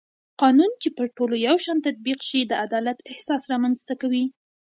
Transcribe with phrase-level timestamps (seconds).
[0.41, 4.25] قانون چې پر ټولو یو شان تطبیق شي د عدالت احساس رامنځته کوي